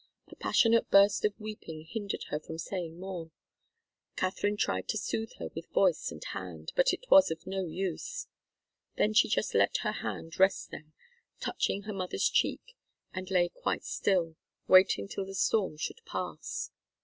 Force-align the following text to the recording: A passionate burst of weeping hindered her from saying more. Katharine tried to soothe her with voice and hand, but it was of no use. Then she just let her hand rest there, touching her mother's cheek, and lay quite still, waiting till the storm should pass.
A 0.29 0.35
passionate 0.35 0.89
burst 0.89 1.25
of 1.25 1.39
weeping 1.39 1.85
hindered 1.87 2.23
her 2.31 2.39
from 2.39 2.57
saying 2.57 2.99
more. 2.99 3.29
Katharine 4.15 4.57
tried 4.57 4.87
to 4.87 4.97
soothe 4.97 5.33
her 5.37 5.49
with 5.53 5.69
voice 5.69 6.09
and 6.09 6.23
hand, 6.33 6.71
but 6.75 6.91
it 6.91 7.05
was 7.11 7.29
of 7.29 7.45
no 7.45 7.67
use. 7.67 8.25
Then 8.97 9.13
she 9.13 9.29
just 9.29 9.53
let 9.53 9.77
her 9.83 9.91
hand 9.91 10.39
rest 10.39 10.71
there, 10.71 10.93
touching 11.39 11.83
her 11.83 11.93
mother's 11.93 12.27
cheek, 12.27 12.73
and 13.13 13.29
lay 13.29 13.49
quite 13.49 13.83
still, 13.83 14.37
waiting 14.67 15.07
till 15.07 15.23
the 15.25 15.35
storm 15.35 15.77
should 15.77 16.03
pass. 16.03 16.71